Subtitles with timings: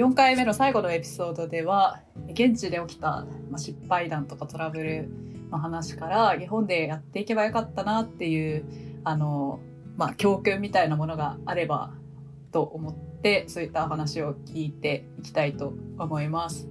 [0.00, 2.00] 4回目の最後のエピソードでは
[2.30, 3.26] 現地で起きた
[3.58, 5.10] 失敗談とかトラブル
[5.50, 8.64] の話から日本でやっていけばよかったなっていう
[9.04, 9.60] あの、
[9.98, 11.92] まあ、教訓みたいなものがあれば
[12.50, 16.66] と思ってそういった話を聞いていきたいと思います。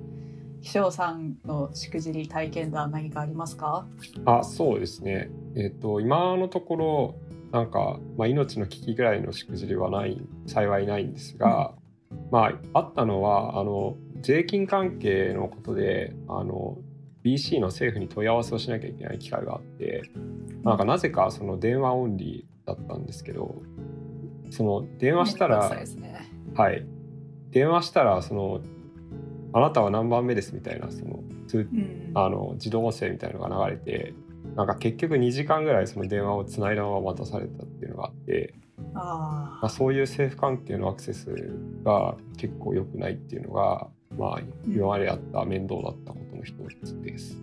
[0.62, 3.86] 秘書さんのしくじり体験談何かありますか？
[4.26, 7.16] あそうですね、えーと、今のところ
[7.52, 11.76] なんか、まあ、命の危機ぐらいのしくじりはない幸いないんですが、
[12.32, 16.78] まああったのはあの税金関係のことであの
[17.24, 20.04] BC の政府に問い合わせをしなきゃいけない機会があって
[20.64, 23.62] なんかなぜかその電話オンリーだったんですけど
[24.50, 26.86] その電話したら、ね、はい。
[27.52, 28.62] 電話したらその
[29.54, 31.20] あなたは何番目ですみたいなその、
[31.54, 34.14] うん、あの自動音声みたいなのが流れて
[34.56, 38.54] なんか結局2時間ぐらいその電話をつないだまま待たされたっていうのがあって
[38.94, 41.28] あ、まあ、そういう政府関係のアクセス
[41.84, 46.54] が結構良くないっていうのが、まあ、今まであった面倒だったことの一
[46.86, 47.42] つです。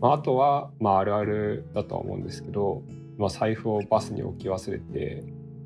[0.00, 2.82] まあ、あとは、まあ、あるあるだとは思うんですけど、
[3.16, 5.24] まあ、財布をバスに置き忘れて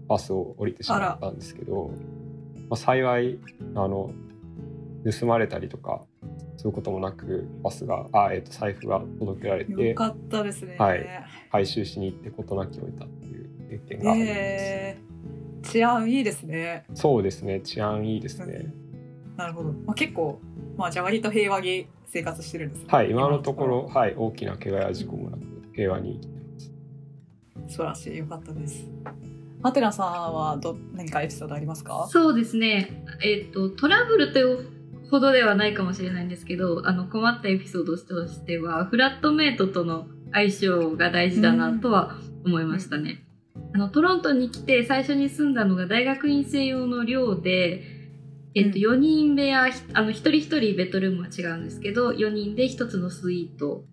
[0.08, 1.90] バスを降りてしまったんですけど、
[2.68, 3.38] まあ、幸い
[3.74, 4.12] あの
[5.18, 6.02] 盗まれたりとか
[6.56, 11.06] そういうこともなくバスがあ、えー、と財布が届けられてよかったですね、はい、
[11.50, 13.39] 回収しに行って事なきを得たっていう
[13.70, 16.84] 経験があります、えー、治安いいですね。
[16.94, 17.60] そうですね。
[17.60, 18.72] 治安いいですね、
[19.32, 20.40] うん、なるほど、まあ、結構
[20.76, 27.74] まあじゃあ割と平和に生活してるんです、ね、はい今のところはい大きな怪我や事故もなく平和に生きてます。
[27.74, 28.16] 素晴らしい。
[28.18, 28.90] よかったです。
[29.62, 32.08] ハテナさんはど何かエピソードありますか？
[32.10, 33.04] そうですね。
[33.22, 34.66] えっ、ー、とトラブルという
[35.10, 43.24] ほどではないかもしれないんですけどあの困ったエピソードとしてはフラットメイトとの相性が大事だなとは思いましたね。
[43.72, 47.82] あのトロントに来て最初に住んだのが大学院生用の寮で、
[48.54, 53.84] えっと、4人部屋あの1人1人ベッドルームは違うんですけど4人で1つのスイート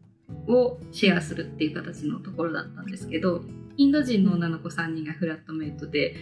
[0.48, 3.42] をシェアするっていう形のところだったんですけど
[3.78, 6.16] インド人の女の子3人がフラットメイトで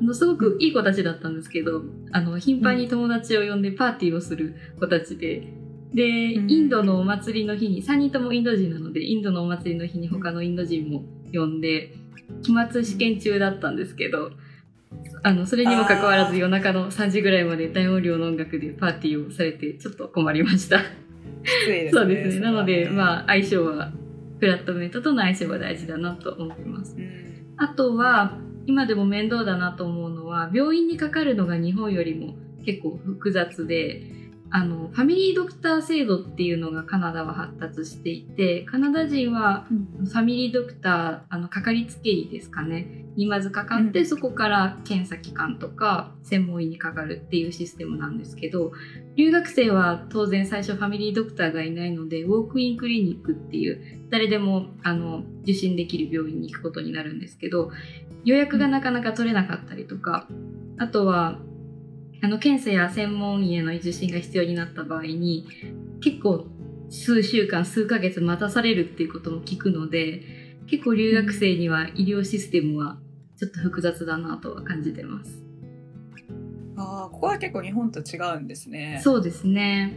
[0.00, 1.82] のすごくいい子たちだったんですけど
[2.12, 5.52] あの頻繁に友達を呼んでパーティーをする子たちで。
[5.94, 11.94] で、インドのお祭りの日に3人ともインド人なのでインドのお祭りの日に他のインド人も呼んで
[12.42, 14.32] 期末試験中だったんですけど
[15.22, 20.78] あのそれにもかかわらず夜中の3時ぐらいまで大音量の音楽でパーティーをされてちょっと困りました。
[20.78, 22.44] ね、 そうですね。
[22.44, 23.92] なのでまあ相性は
[24.38, 26.96] フラットメイトとの相性は大事だなと思ってます。
[27.56, 34.02] あとは今でも面倒だなと思うのは病院にかかるのが日本よりも結構複雑で
[34.50, 43.06] あのファミリードクター制度っていうのがカナダは発達していてカナダ人はファミリードクターあのかかりつけ医ですかね。
[43.16, 48.72] にまずかかって、うん、そこから検査機関とか専門医にかかるっていうシステムなんですけど
[49.16, 57.70] 留学生は当然最初ファミリードクターがいないのでウォークインクリニックっていう誰でもあの受診できる病院に行くことになるんですけど
[58.24, 60.28] 予約がなかなか取れなかったりとか
[60.78, 61.38] あとは
[62.22, 65.46] あの検査や専門医への受診が必要になった場合に
[66.00, 66.46] 結構
[66.88, 72.98] 数週間数ヶ月待たされるっていうことも聞くので結構留学生には医療システムは
[73.36, 75.42] ちょっと複雑だなとは感じてます。
[76.78, 79.00] ああここは結構日本と違うんですね。
[79.02, 79.94] そうですね。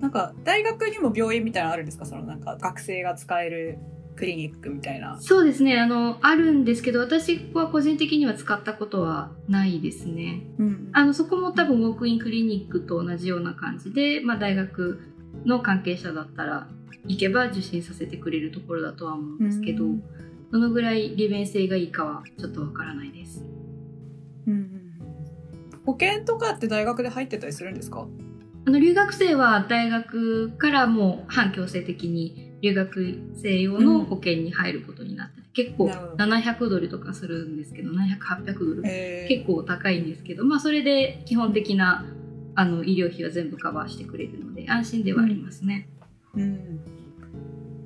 [0.00, 2.06] なんか大学にも病院みたいなのあるんですか？
[2.06, 3.78] そのなんか学生が使える
[4.18, 5.16] クリニックみたいな。
[5.20, 5.78] そうですね。
[5.78, 15.00] あのあるんですけど私は個人的には使ったことはないですね、うん、あのそこも多分ウォークインクリニックと同じような感じで、まあ、大学
[15.44, 16.68] の関係者だったら
[17.06, 20.02] 行けば受診させてくれるところだとは思うんですけど、うん、
[20.50, 23.44] どのぐらい利便性がいいかはちょっとわからないです、
[24.46, 24.98] うん、
[25.86, 28.06] 保険とかって大学で入ってたりするんですか？
[28.66, 38.82] あの留学生は大学からもう半強制的に留学生用の保険に入ることになってて、結構700ドルとかするんですけど700800ドル、
[39.28, 42.06] 結構高いんですけど、まあ、それで基本的な
[42.54, 45.88] あの医療費は全部カバーしてくれるので安心ではありますね。
[46.34, 46.80] うん、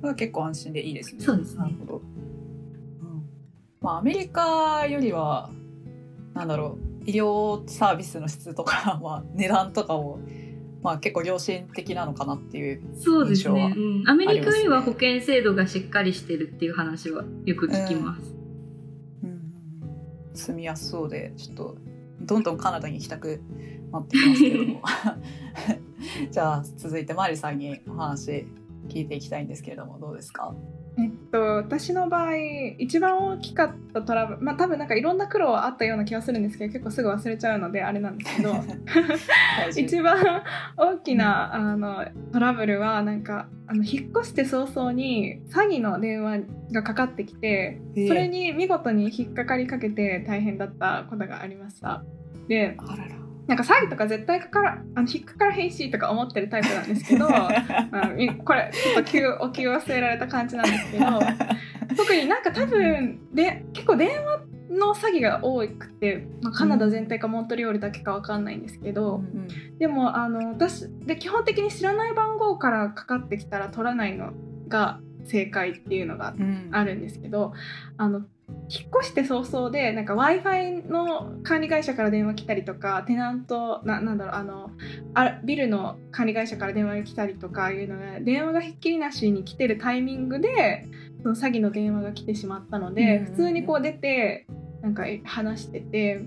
[0.01, 1.23] うん、結構安心でいいですね。
[1.23, 1.97] そうです、ね、なるほど。
[1.97, 3.23] うん。
[3.81, 5.51] まあ、アメリカよりは
[6.33, 10.19] なんだろう医療サービスの質とか、 まあ、値段とかを
[10.83, 18.35] まあ、結構良心的なのかなっていうそうですね、うん、アメリカよりは保険制度がしっかりしてるっていう話はよく聞きます、
[19.23, 21.77] うん、うん、住みやすそうでちょっと
[22.21, 23.41] どんどんカナダに行きたく
[23.91, 24.81] なってきますけども。
[26.31, 28.45] じゃあ続いてマリさんにお話
[28.89, 30.53] 聞いていきたいんですけれどもどうですか？
[30.95, 32.35] えっと、私の場合
[32.77, 38.53] 一番大きかったトラブルまあ多分なんかいろんな苦労はあったような気がするんですけど結構すぐ忘れちゃうのであれなんですけど
[39.75, 40.43] 一番
[40.77, 46.41] 大きな、うん、あのトラブルはなんかあの引っ越して早々に詐欺の電話
[46.71, 52.03] がかかってきて、それに見事に引っかかりかけて大変だったことがありました。
[52.47, 57.49] であららなんか詐欺とか絶対かからあの引っかからへんしとか思ってるタイプなんですけど あ
[58.45, 61.05] これちょっと急お気を忘れられた感じなんですけど
[61.97, 74.31] 特になんか多分で結構電話の詐欺が多くて、まあ、カナダ全体かモントリオールだけか分かんないんですけど、うん、でもあの私で基本的に知らない番号からかかってきたら取らないの
[74.67, 76.33] が正解っていうのが
[76.71, 77.53] あるんですけど、うん、
[77.97, 78.21] あの
[78.69, 84.71] 引っ越して早々でなんか w i f i の管理会社から電話来たりとかテナントななんだろうあの
[85.13, 90.87] あビルの管理会社から電話が来たりとかいうのが電話がひっきりなしに来てるタイミングで
[91.21, 94.45] その詐欺の電話が来てしまったので、普通にこう出て
[94.81, 96.21] なんか話してて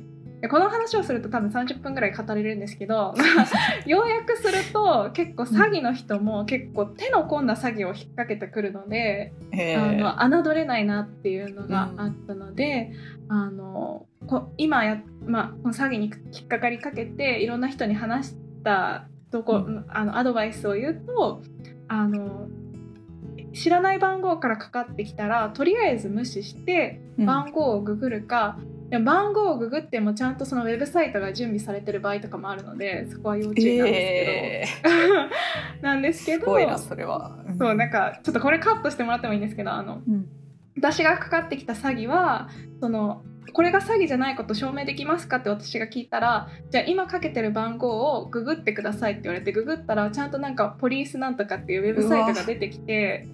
[0.50, 3.14] この話をすると多分30分ぐらい語れるんですけど
[3.86, 9.32] 要約すると結構詐欺の人も結構手の込んだ詐欺を引っ掛けてくるので、
[10.14, 12.92] あの侮れないなっていうのがあったので、
[13.28, 21.42] うん、あのこ今や、まあ、詐欺に引っかかりかけていろんな人に話したとこ、うん、あのアドバイスを言うと
[21.88, 22.48] あの
[23.54, 40.26] 知らない番号からかかってきたらとりあえず無視して番号をググるか、うんでも番号をググってもちゃんとそのウェブサイトが準備されてる場合とかもあるのでそこは要注意なんですけど、えー、 なんですけどすごいなそれは、そうなんかちょっとこれカットしてもらってもいいんですけどあの、うん、
[40.76, 42.48] 私がかかってきた詐欺は
[42.80, 43.22] その
[43.52, 53.28] これが詐欺じゃないこと証明できますかって私が聞いたらじゃあ今かけてる番号をググってくださいって言われてググったらちゃんとなんかポリースなんとかっていうウェブサイトが出てきて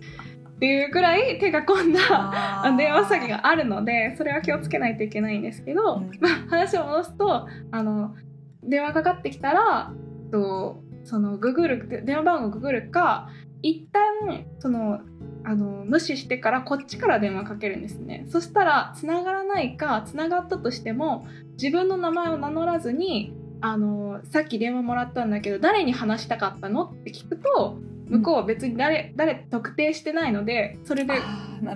[0.56, 2.00] っていうぐらい手が込んだ
[2.78, 8.14] 電話詐欺があるのでそれは気をつけないといけないんですけど、うん、まあ、話を戻すとあの
[8.62, 9.92] 電話かかってきたら
[10.30, 13.28] とそのググる電話番号ググるか
[13.62, 15.00] 一旦その
[15.44, 18.26] あの無視してからこっちから電話かけるんですね。
[18.28, 21.26] そしたら繋がらないか繋がったとしても
[21.60, 26.84] 自分の名前を名乗らずにあのさっき電話もらったんだけど誰に話したかったの？
[26.84, 27.78] って聞くと
[28.12, 31.14] 向こうは別に誰誰特定してないのでそれで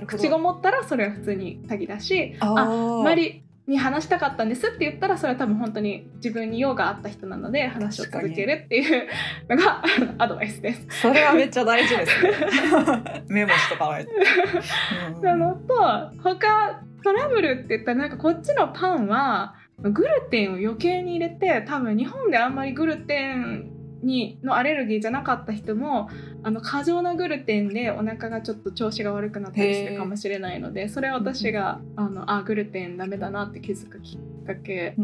[0.06, 2.66] 口ごもったらそれは普通に詐欺だしあ
[3.02, 9.08] マリに話したかったんですって言ったらそれは多分本当に自分に用があった人なので話を続けるっていう
[9.48, 9.82] のが
[10.18, 10.86] アドバイスです。
[11.00, 13.24] それはめっちゃ大事ですね。
[13.26, 15.20] メモしとかないと。
[15.22, 15.74] なのと
[16.22, 26.08] 他トラブルって言ったらなんかこっちのパンはグルテンを余計に入れて多分日本であんまりグルテンにのアレルギーじゃなかった人も
[26.42, 34.94] あの過剰なグルテンでお腹がちょっと調子が悪くなったりするかもしれないのでそれは私が、あのあグルテンダメだなって気づくきっかけ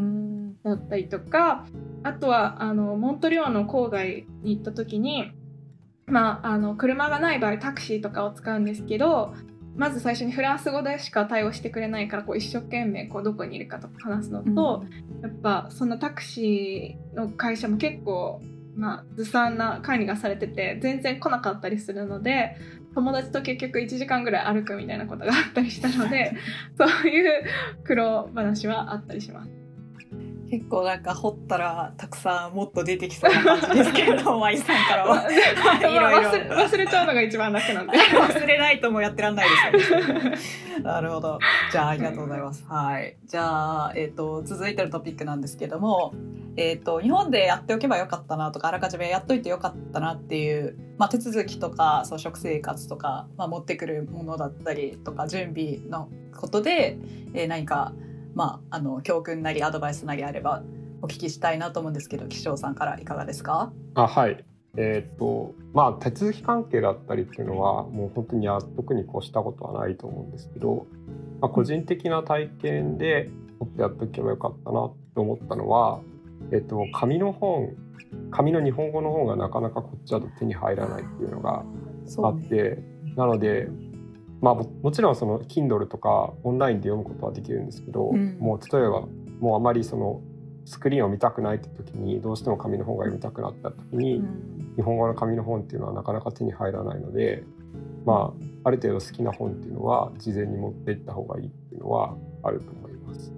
[0.65, 1.67] だったりとか
[2.03, 5.33] あとはあのモントリオーの郊外に行った時に、
[6.07, 9.35] まあ、あの車がない場合タクシーとかを使うんですけど
[9.77, 18.43] まず最初にフランス語でしか対応してくれないからこう一生懸命こうどこにいるかとか話すのと、うん、やっぱそのタクシーの会社も結構
[18.75, 22.57] まあ、ずさんな管理がされてて全然来なかったりするので
[22.95, 26.35] 友達と結局1時間ぐらい歩くみたいなことがあったりしたので
[26.77, 27.45] そういう
[27.85, 29.63] 苦労話はあったりします。
[30.51, 35.23] 結構なんか掘ったらたくさんもっと出てきそうな感じですけど、 舞さんからは。
[35.33, 37.93] いろいろ忘れ忘れちゃうのが一番楽なんで。
[37.97, 40.37] 忘れないともうやってらんないですよね。
[40.85, 41.39] なるほど。
[41.71, 42.67] じゃあありがとうございます。
[42.69, 43.17] はい。
[43.25, 46.13] じゃあ、えっ、ー、と、続いてるトピックなんですけども、
[46.57, 56.99] え、ー、と、日本でやっておけばよかったなとか、あらかじめやっといてよかったなっていう、まあ、手続きとか、そう、食生活とか、まあ、持ってくるものだったりとか、準備のことで、
[57.35, 57.93] えー、何か、
[58.35, 60.63] まあ、あの教訓なりアドバイスなりあれば
[61.03, 63.71] お聞きしたいなと思うんですけど岸尾さんからいかがですか？
[63.95, 64.43] あはい。
[64.75, 70.87] えー、っとまあ手続き関係だったりっていうのはもう本当に特にこうしたことはないと思うんですけど、
[71.43, 73.29] まあ、個人的な体験で
[73.77, 76.01] やっておけばよかったなと思ったのは、
[76.53, 77.75] えー、っと紙の本
[78.31, 81.65] 紙の日本語の本がなかなかこっちだと手に入らないっていうのが
[82.25, 82.79] あって、ね、
[83.17, 83.69] なので
[84.43, 89.07] まあ、もちろんその Kindle とかオンラインで読むことはできるんですけど、うん、もう例えば
[89.39, 90.21] もうあまりその
[90.65, 97.45] スクリーンを見たくないって時にどうしても紙の本が読みたくなった時に、うん、日本語の紙の本っていうのはなかなか手に入らないので、
[98.05, 103.33] まあ、ある程度好きな本っていうのは事前に持っていった方がいいっていうのはあると思います。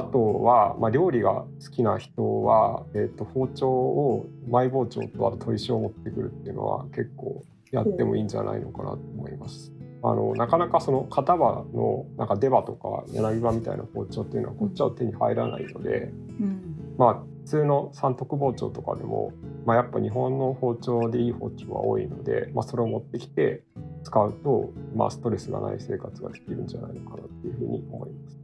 [0.00, 9.72] うん、あとは、まあ、料理が好きな人は、えーと、包丁をマイ包丁とあと砥石を持ってくるっていうのは結構やってもいいんじゃないのかなと思います。
[10.02, 19.32] あのなかなかその片刃のなんか出刃とか柳刃みたいな包丁っていうのはこっちは手に入らないので、うん、まあ普通の三徳包丁とかでも、
[19.66, 23.62] まあ、やっぱ日本の包丁でいい包丁は多いので、まあ、それを持ってきて
[24.02, 28.43] 使うと、まあ、ストレスがない生活ができるんじゃないのかなっていうふうに思います。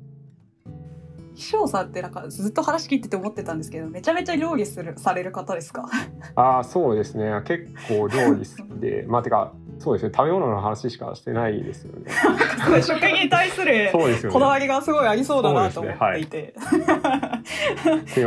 [1.34, 5.88] 秘書さんってなんかずっと話聞いてて思ってたんですけどめちゃめちゃ料理するされる方ですか？
[6.36, 7.30] ああそうですね。
[7.46, 10.12] 結構料理好きで まあてかそうですね。
[10.14, 12.10] 食べ物の話しかしてないですよね。
[12.82, 13.88] 食に対する
[14.30, 16.54] こだわりがすごいありそうだなと思っていて。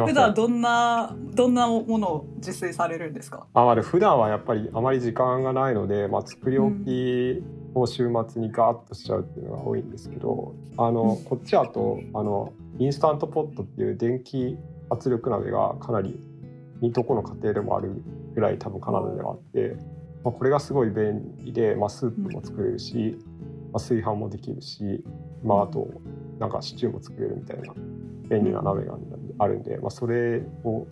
[0.06, 3.46] 普段どんなどんなものを自炊されるんですか？
[3.54, 7.44] あまあ普段はやっぱりあまり時間がないので、まあ作り置き
[7.76, 14.58] を週末にガーッとしちゃうっていうのが多いんですけど、あの、こっちだとあのインスタントポットっていう電気
[14.90, 16.20] 圧力鍋がかなり
[16.82, 18.04] いいとこの家庭でもある
[18.36, 19.78] ぐらい多分カナダではあって。
[20.24, 23.18] まあ、これがすごい便利で、まあ、スープも作れるし、
[23.72, 25.04] まあ、炊飯もできるし、
[25.44, 25.90] まあ、あと
[26.40, 27.74] なんかシチューも作れるみたいな
[28.30, 28.98] 便利な鍋が
[29.40, 30.88] あるんで、まあ、それを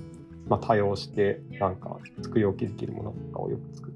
[0.48, 3.94] まあ多用してなんか作り置きできるものとかをよく作る。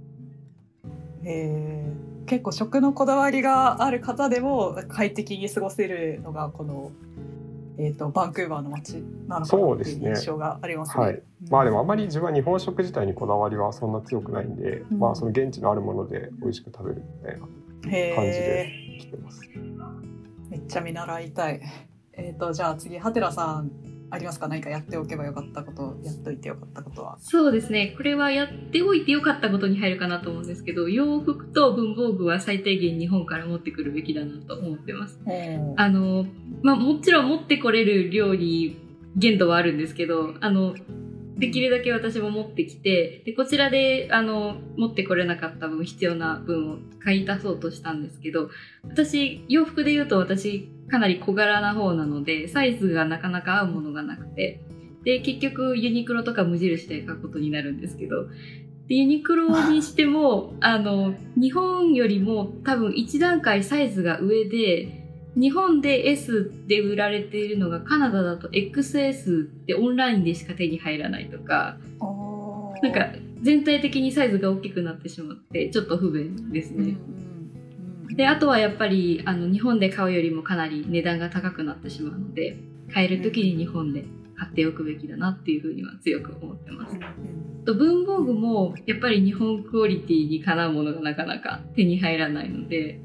[1.28, 6.92] えー、結構食のこだわりがある方でも快適に過ごせるのがこの
[7.78, 10.94] えーと、バンクーバーの街なのかなっていう印象がありますね。
[10.94, 17.40] すねはい、まあでもあまり自分は日本食自体にこだわりはそんな強くないんで、うん、まあその現地のあるもので美味しく食べるみたいな
[18.16, 19.42] 感じで来てます。
[20.50, 21.62] めっちゃ見習いたい。
[22.14, 23.72] えっ、ー、とじゃあ次ハテラさん
[24.12, 24.48] ありますか？
[24.48, 27.18] 何かやっておけばよかったことやっといてよかったことは。
[27.20, 27.94] そうですね。
[27.98, 35.20] これはやっておいてよかったことに入るかなと思うんですけど洋服と文房具は最低限日本から持ってくるべきだなと思ってます。
[35.78, 36.26] あの、
[36.62, 38.78] まあ、もちろん持ってこれる料理
[39.16, 40.76] 限度はあるんですけどあの
[41.38, 48.50] できるだけ私も持ってきてでこちらであの持ってこれなかった分必要な分を買い足そうとしたんですけど
[48.84, 54.62] 私洋服で言うと私かなり小柄な方なのでサイズがなかなか合うものがなくて
[55.04, 58.28] で結局ユニクロとか無印で買うことになるんですけど
[58.88, 65.05] でユニクロにしてもあの日本よりも多分1段階サイズが上で
[65.36, 71.78] 日本で S で売られているのがカナダだと XS ってオンラインでしか手に入らないとか
[72.82, 73.10] なんか
[73.42, 76.98] 全体的にサイズが大きくなってしまってちょっと不便ですね。
[78.16, 82.58] であとはやっぱりあの日本で買うよりもかなり値段が高くなってしまうので
[82.94, 84.06] 買える時に日本で
[84.38, 86.98] 買っておくべきだなっていうふうには強く思ってます。
[87.66, 93.02] と文房具もやっぱり日本クオリティにかなうものがなかなか手に入らないので。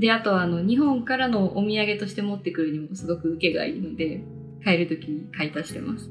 [0.00, 4.22] であとはあの日本からのお土産として持ってくるにもすごく受けがいいので
[4.64, 6.10] 買える時に買い足してます。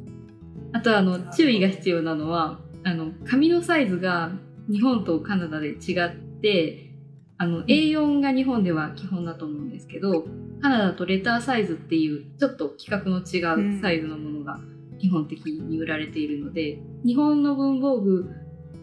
[0.71, 4.31] あとはあの注意が必要なのはあの紙のサイズが
[4.71, 6.91] 日本とカナダで違って
[7.39, 10.25] あの A4 が日本では基本だと思うんですけど
[10.61, 13.41] カナダとレターサイズっていうちょっと規格の違
[13.77, 14.59] うサイズのものが
[14.99, 18.29] 基本的に売られているので、日本の文房具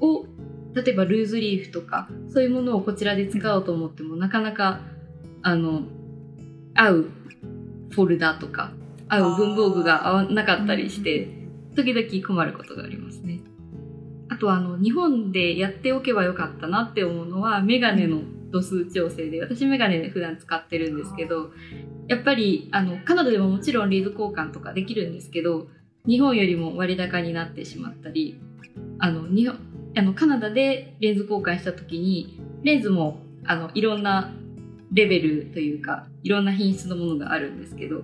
[0.00, 0.24] を
[0.74, 4.80] 例えばルーズリーフとかそういうものをこちらで使おうと思ってもなかなか
[5.46, 5.82] あの
[6.74, 7.10] 合う
[7.90, 8.72] フォルダとか
[9.08, 11.28] 合う文房具が合わなかったりして
[11.76, 13.42] 時々困ることがありますね。
[14.28, 21.50] あとはあの日本でやっておけばよかったなって思うのはメガネの度数調整で私メガネ普段使ってるんですけど
[22.08, 25.68] やっぱりあのカナダでももちろんリーズ交換とかできるんですけど
[26.08, 28.40] 日本よりも割高になってしまったり
[28.98, 29.58] あの日本
[29.96, 34.32] あのカナダでレンズ交換した時にレンズもあのいろんな
[34.92, 38.02] レベルというかいろんな品質のものがあるんですけど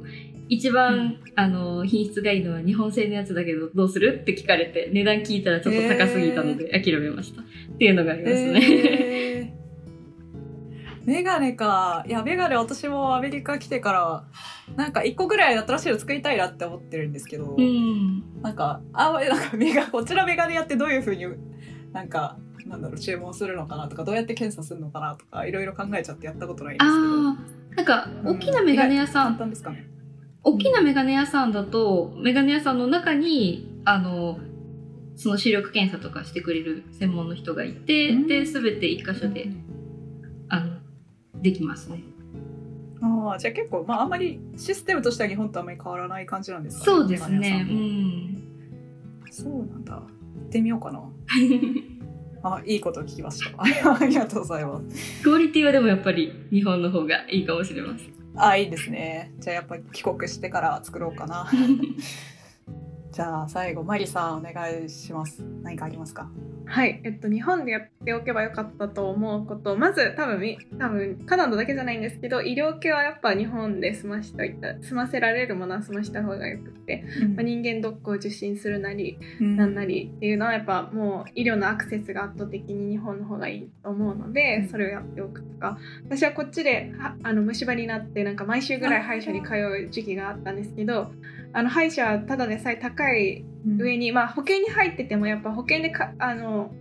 [0.49, 8.61] 一番、うん、あの品質がいいのは日本製のやつだけどどうするって聞かれて値段聞いたらちょっと高すぎたので諦めました、えー、っていうのがありますね。
[8.63, 12.05] えー、メガネか。
[12.07, 14.25] いやメガネ私もアメリカ来てから
[14.77, 21.25] なんか1個ぐらい新しいの作りたいなって思ってるんですけど、うん、なんかあなんかメガこちらメガネやってどういうふうに
[21.93, 29.87] なんかなんだろう注文するのかなとかどうやって検査するのかなとかいろいろ考えちゃってやったことないんですけどなんか大きなメガネ屋さん、うん、簡単ですかね
[30.45, 34.41] 大きなメガネ屋さんだと、メガネ屋さんの中にあの
[35.15, 39.65] その視力検査とかしてくれる専門の人がいて、うん、で全て一箇所で、うん、
[40.49, 40.79] あの
[41.41, 42.03] できますね。
[43.01, 46.87] ああじゃあ結構まああんまりシステムとしては日本とあんまり変わらない感じなんですかね。
[46.87, 47.67] そうですね。
[47.69, 48.43] うん。
[49.31, 49.95] そうなんだ。
[49.95, 50.03] 行
[50.47, 51.03] ってみようかな。
[52.43, 53.53] あ、いいこと聞きました。
[53.63, 55.23] ありがとうございます。
[55.23, 58.13] クオリティはでもやっぱり日本の方がいいかもしれません。
[58.37, 59.33] あ、いいですね。
[59.39, 61.49] じゃあやっぱり帰国してから作ろうかな。
[63.13, 64.55] じゃあ最後マリさんお願
[64.85, 65.45] いします。
[65.63, 66.31] 何かありますか？
[66.65, 69.77] はい、えっと、日本でやっておけばよかったと思うこと。
[69.77, 85.77] まず多分多分カナダだけじゃないんですけど医療系はやっぱ日本で済ましといた済ませられるものは済ました方がよくて、うん、まあ、人間ドックを受診するなり、うん、なんなりっていうのはやっぱもう医療のアクセスが圧倒的に日本の方がいいと思うので、うん、それをやっておくとか。
[86.07, 91.13] 私はこっちであの虫歯になってなんか毎週ぐらい歯医者に通う時期があったんですけど
[91.53, 93.45] あの歯医者はただでさえ高い
[93.79, 96.73] 上に、まあ、保険に入っててもやっぱ保険でかあの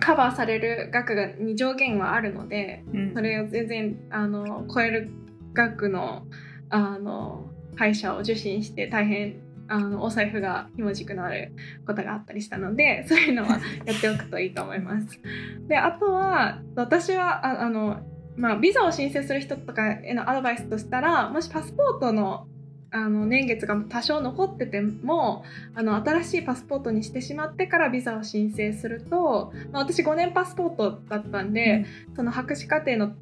[0.00, 5.10] カバーされる額がに上限はあるので、うん、それを全然あの超える
[5.54, 6.26] 額の
[6.70, 11.52] あの歯医者を受診して大変あのお財布がひもじくなる
[11.86, 15.20] ことがあったりしたので そういうのはやっておくといいと思います。
[15.68, 18.00] であとは私はああの、
[18.36, 22.46] まあ、ビザを申請する人とかへのアドバイスとしたらもしパスポートの
[22.90, 33.12] あの年月が多少残っててもあの新しいパスポートにしてしまってからビザを申請すると、まあ、私5年パスポートだったんで、うん、その博士課程の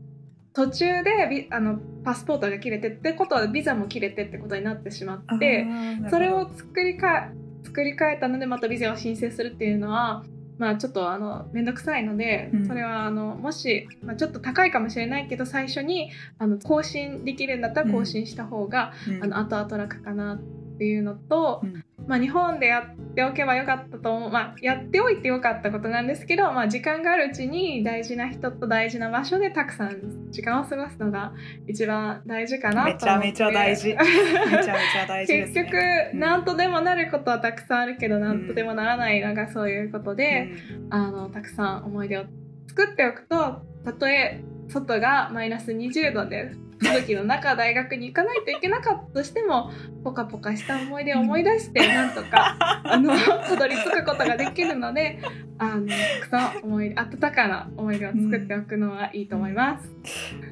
[0.52, 5.66] 途中でビあのパスポートが切れてってことはビザも切れてってことになってしまって
[6.10, 7.30] それを作りか
[7.64, 10.24] 作り変えたのでまたビザを申請するっていうのは
[10.58, 20.40] まあちょっとあの面倒くさいので、うん、それはあのもし、まあ、ちょっと高いかもしれないけど最初にあの更新できるんだったら更新した方が、うん、あの後々楽かな
[20.76, 31.32] っていうのと、うん、まあ、日本でやっておけばよかったと思う、まあ、やっておいてよかったことなんですけど、まあ、時間があるうちに大事な人と大事な場所でたくさん時間を過ごすのが
[31.66, 33.88] 一番大事かなとめちゃめちゃ大事。
[33.96, 34.04] めちゃ
[34.52, 35.76] めちゃ大事結局
[36.12, 40.50] 何とでもなることはたくさんあるけど何とでもならないのがそういうことで、
[40.84, 42.24] うん、あのたくさん思い出を
[42.68, 46.65] 作っておくとたとえ外がマイナス20度で吹
[46.96, 49.70] 雪の中大学に行かないといけなかったとしても
[50.04, 55.18] ポカポカした思い出を思い出してなんとかあの たどり着くことができるので
[55.58, 59.88] あのたくさん思い温かな思い出を作っておくのはいいと思います。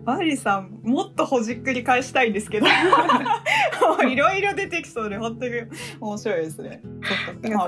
[0.04, 2.66] マリさんもっとほじっくり返したいんですけど
[4.08, 5.52] いろいろ出てきそうで本当に
[6.00, 6.82] 面白いですね。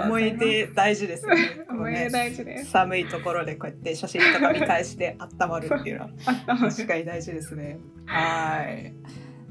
[0.04, 1.66] 思い出大事ですよね。
[1.68, 2.70] 思い出大事です。
[2.70, 6.10] 寒いところでこうやって写真とか見返して温まるっていうのは
[6.58, 7.78] 確かに大事ですね。
[8.06, 8.94] はい。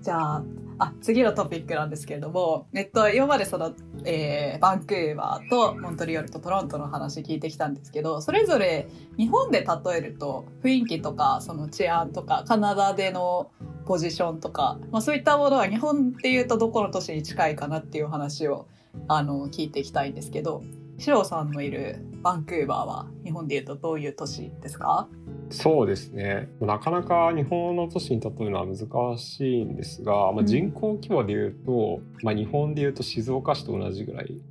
[0.01, 0.43] じゃあ
[0.77, 13.51] あ次のトピックなんですけれども、えっと、今までその、えー、バンクーバーとモントリオールとトロントの話聞いてきたんですけどそれぞれ日本で例えると雰囲気とかその治安とかカナダでの
[13.85, 18.67] ポジションとか、まあ、そういったものは日本っていうとどこの都市に近いかなっていう話を
[19.07, 20.63] あの聞いていきたいんですけど
[20.97, 25.07] シロさんのいるバンクーバーは日本でいうとどういう都市ですか？
[25.51, 26.49] そうですね。
[26.59, 34.41] なかなか日本の都市に例えるのは難しいんですが、まあ、人口規模でいうと、うん、まあ、日本でいうと静岡市と同じぐらい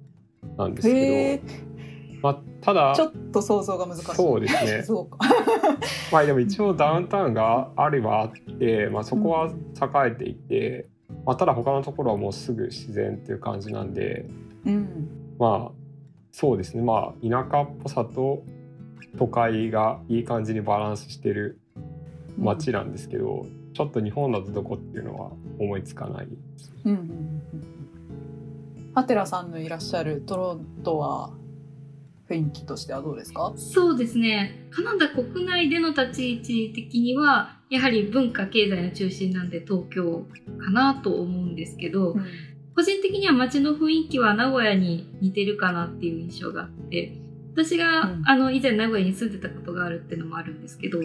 [0.56, 4.04] なんですけど、まあ、ただちょっと想像が難しい。
[4.14, 4.84] そうですね。
[6.12, 9.48] まあでも一応ダウンタウンがあればあって、まあ、そこは
[10.06, 14.26] 栄えていて、うん、まあ、ただ他のところはもうすぐ自然っていう感じなんで、
[14.64, 15.08] うん、
[15.40, 15.83] まあ
[16.36, 16.82] そうですね。
[16.82, 18.42] まあ田舎っぽさと
[19.16, 21.60] 都会がいい感じにバランスしてる
[22.36, 26.72] 街なんですけど、うん、ちょっと日本だとどこっていうのは思いつかないです。
[26.84, 31.30] うんうんうん、ハテラさんのいらっしゃるトロントは
[32.28, 33.52] 雰囲気としてはどうですか？
[33.54, 34.66] そうですね。
[34.72, 40.26] カナダ国内での立ち位置的にはやはり文化経済の中心なんで東京
[40.58, 42.24] かなと思うんですけど、うん
[42.74, 47.12] 個人的には街の雰囲気は名古屋に似てるかなっていう印象があって
[47.52, 50.98] 私が、うん、あの以前名古屋に住んでたことがあるっていうのもあるんですけど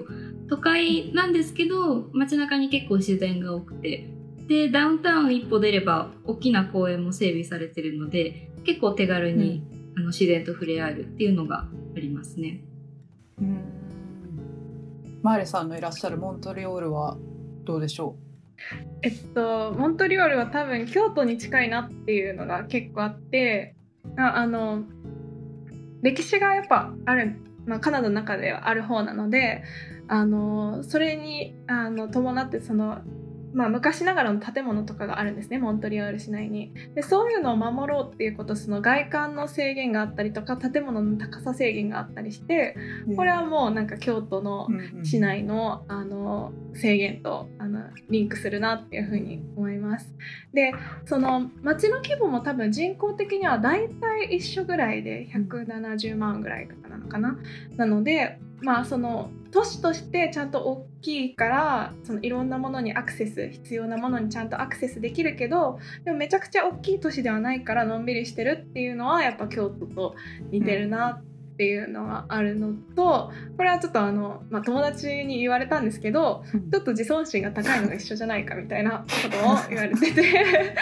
[0.49, 4.09] 都会なんですけど街中に結構自然が多くて。
[4.47, 9.61] でダウンタウン一歩出れば大きな公園も整備されてるので結構手軽に、
[9.95, 12.63] うん、あの自然と触れ合えるっていうのがありますね。
[13.39, 13.59] うん。
[15.21, 17.15] マーレさんのいらっしゃるモントリオールは
[17.63, 18.28] どうでしょう？
[19.01, 23.75] えっとモントリオールは多分京都に近いなっていうのが結構あって
[24.17, 24.83] あの
[26.01, 29.63] 歴史がやっぱある、まあ、カナダの中ではある方なので
[30.07, 32.99] あのそれにあの伴ってその
[33.53, 36.73] まあ、昔ながらの建物とかがあるんですねモントリオール市内に。
[36.95, 42.75] でそういうのを守ろうっていうことその外観の制限があったりとか建物の高さ制限があったりして
[43.15, 44.67] これはもうなんか京都の
[45.03, 50.13] 市内のあの制限とあのリンクするなっていうふうに思います。
[50.53, 50.73] で
[51.05, 57.37] その町の規模も多分人口的には大体一緒ぐらいで170万ぐらいとかなのかな。
[57.75, 70.15] なのでまあその都市としてちゃんと大きいからそのいろんなものにアクセス必要なものにちゃんとアクセスできるけどでもめちゃくちゃ大きい都市ではないからのんびりしてるっていうのはやっぱ京都と
[70.51, 71.21] 似てるな
[71.59, 80.75] っっていうのがあるのとこれはちょっとあの、まあ、友達に言われたんですけどちょっと自尊心が高いのが一緒じゃないかみたいなことを言われてて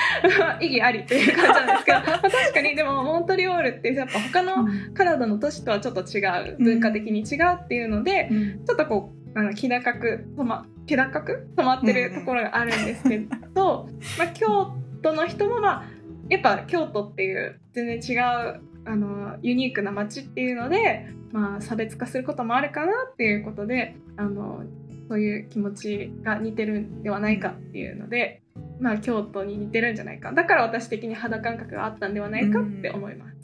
[0.62, 8.30] 意義ありという感じなんですけど、まあ、確かにでもモントリオールってやっぱ他のカナダの都市とはちょっと違う文化的に違うっていうので、
[8.68, 13.18] ちょっとこうあの気高く止ま気高く止まってるところがあるんですけ
[13.56, 15.84] ど、 まあ、京都の人もまあ
[16.30, 18.20] やっぱ京都っていう全然違
[18.60, 24.64] うあのユニークな街っていうので、まあ、差別化することもあるかなっていうことであの
[25.10, 28.42] そういう気持ちが似てるんではないかっていうので、
[28.80, 30.32] まあ、京都に似てるんじゃないか。
[30.34, 33.38] だから私的に肌感覚があったんではないかって思います。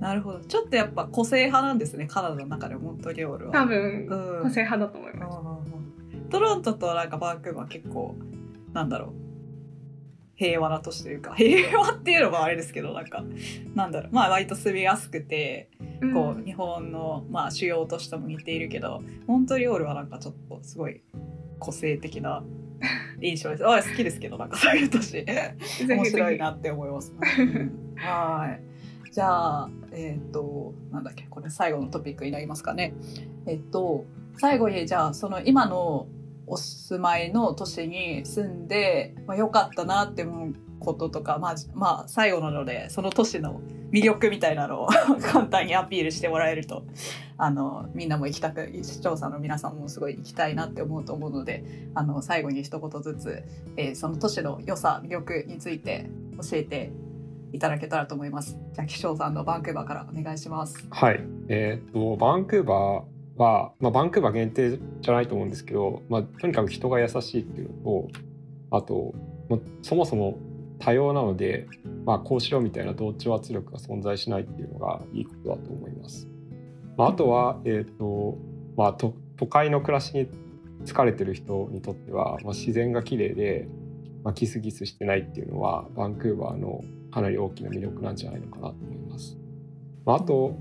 [0.00, 0.40] なるほど。
[0.40, 2.06] ちょっとやっぱ個性派なんですね。
[2.06, 3.52] カナダの中でモントリオールは。
[3.52, 4.08] 多分、
[4.42, 8.16] 個性派だと思います、トロントとなんかバンクーバー結構
[8.72, 9.27] なんだろう
[10.38, 13.24] 平和な都市というか平和っていうのもあれですけどなんか
[13.74, 14.14] なんだろう。
[14.14, 15.68] まあ割と住みやすくて、
[16.14, 21.02] こう日本の、まあ、主要都市とも似ているけどモントリオールはなんかちょっとすごい
[21.58, 22.44] 個性的な
[23.20, 23.66] 印象です。
[23.68, 25.26] あ好きですけどなんかそういう都市。
[25.88, 27.12] 面白いなって思います、
[27.96, 29.12] はい。
[29.12, 32.94] じゃあえっ、ー、となんだっけこれ最後のトピックになりますかね。
[33.46, 34.04] えっ、と
[34.36, 36.06] 最後にじゃあその今の
[36.48, 44.88] お住まいの都市に住んで、まあ、よかったなって思うこととか、まあ、まあ、最後なので、その都市の魅力みたいなのを
[45.20, 46.84] 簡単にアピールしてもらえると、
[47.36, 53.42] あの、みんなも行きたく、視聴者の皆さんもすごい行きたいなって思うと思うので、あの、最後に一言ずつ、
[53.76, 56.92] えー、その都市の良さ、魅力について教えて
[57.52, 58.58] いただけたらと思います。
[58.72, 60.86] じゃあ、気象さんのバンクーバーからお願いします。
[60.90, 61.20] はい。
[61.48, 68.08] えー、っと、バンクーバー、は、まあ、バンクーバー限定じゃないと思うんですけど、まあ、とにかく人が優しいっていうのと
[68.70, 69.14] あと、
[69.48, 70.38] まあ、そもそも
[70.78, 71.66] 多様なので、
[72.04, 76.28] まあ、こうしろみたいな同調圧力が存在しないっていうのがいいことだと思います。
[76.96, 78.36] まあ、あとは、えーと
[78.76, 79.14] まあ、都
[79.46, 80.28] 会の暮らしに
[80.84, 83.68] 疲れてる人にとっては、まあ、自然が綺麗で、
[84.24, 89.36] まあ、ギスギスしてないっていうのはバンクーバーのかなり大きな魅力なんじゃないのかなと思います。
[90.04, 90.56] まあ、あと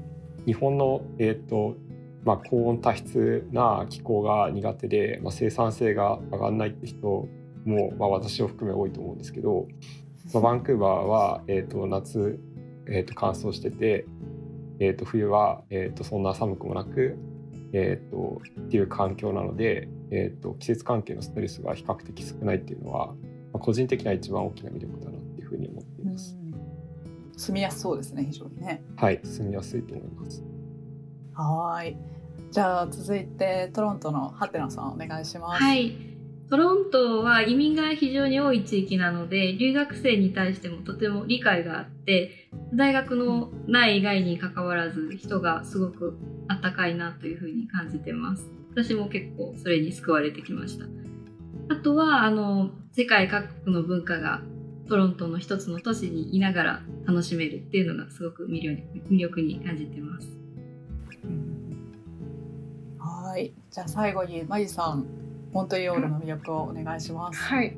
[0.45, 1.75] 日本の、えーと
[2.23, 7.27] まあ、高温多湿な気候が苦手で、まあ、生産性が上がらないって人
[7.65, 9.67] も、まあ、私を含め多いと思うんですけど、
[10.33, 12.39] まあ、バンクーバーは、えーと、夏、
[12.87, 14.05] えーと、乾燥してて、
[14.79, 17.17] えーと、冬は、えー、とそんな寒くもなく、
[17.73, 23.13] えー、とっていう環境なので、えー、と季節関係のストレスが比較的少ないっていうのは、ま
[23.55, 26.37] あ、個人的な一番大きな魅力だなっていうふうに思っています。
[27.37, 28.83] 住みやすそうですね非常にね。
[28.95, 30.43] はい住みやすいと思います。
[31.43, 31.97] はい。
[32.51, 35.63] じゃあ続いてトロントのハテナさんお願いします。
[35.63, 36.17] はい。
[36.49, 50.85] トロントは移民が非常に多い地域なので留学生に対してもとても理解があって大学の内外にかかわらず人がすごくあったかいなというふうに感じてます私も結構それに救われてきました
[51.69, 54.41] あとはあの世界各国の文化が
[54.87, 60.46] トロントの一つの都市にいながら楽しめるっていうのがすごく魅力に感じてます
[63.77, 65.05] じゃあ最後にマジさん、
[65.51, 67.39] モントリオールの魅力をお願いします。
[67.39, 67.77] はい。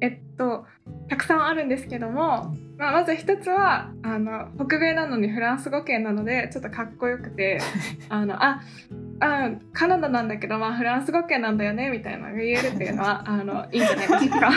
[0.00, 0.64] えっと
[1.10, 7.60] たくさんあるんですけども、まあ、まず一つはあの北米なのにフランス語圏なのでちょっとかっこよくて
[8.08, 8.62] あのあ
[9.20, 14.50] あカナダなんだけど、まあ、フランス語圏なんだよねみたいなのが言えるっていうのはあのいいんじゃないですか？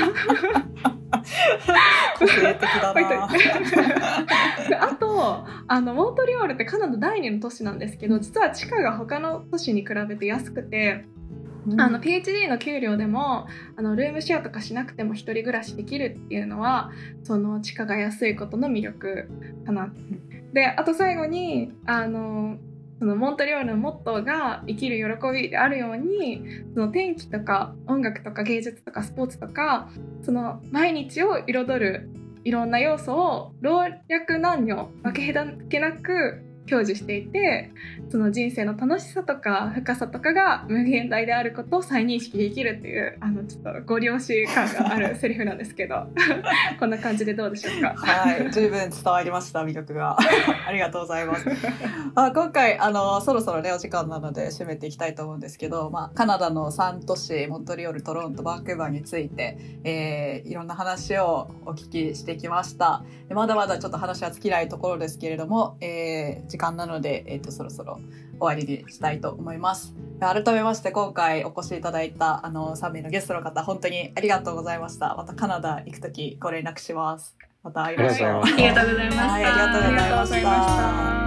[2.20, 3.30] 個性的だな
[4.84, 11.06] あとあのモントリオールってカナダ第2の都市なんですけど実は地価が他の都市に比べて安くて。
[11.78, 16.92] あの PhD の給料でもあのルームシェアとかしなくても1人暮らしできるっていうのは
[17.24, 19.30] その地価が安いことの魅力
[19.66, 19.94] かな。
[20.54, 22.58] であと最後にあの
[23.00, 29.90] そのモントリオールのモットーが生きる喜びであるようにその天気とか音楽とか芸術とかスポーツとか
[30.24, 32.10] その毎日を彩る
[32.44, 37.72] いろんな要素を老若男女分け隔てなく享受していて
[38.10, 46.08] その人生の楽しさとか深さとかが無限大であることを再認識できるっていうあのちょっとご了承感がある セリフなんですけど
[46.80, 47.94] こんな感じでどうでしょうか？
[47.96, 50.18] はい十分伝わりました魅力が。
[50.68, 51.46] ありがとうございます。
[52.16, 63.04] あ今回あのそろそろねお時間なので締めていきたいと思うんですけど、まあ、カナダの3都市モントリオールトロントバンクーバーについて、えー、いろんな話をお聞きしてきました。
[63.30, 68.00] まだまだちょっと話は尽きないところですけれども、えー、時間なので、えーと、そろそろ
[68.40, 69.94] 終わりにしたいと思います。
[70.20, 75.16] 改めまして今回お越しいただいたあの3名のゲストの方本当にありがとうございました。
[75.16, 77.38] またカナダ行く時ご連絡します。
[77.64, 78.42] また会いましょう。
[78.44, 81.27] ありがとうございました、はい、ありがとうございました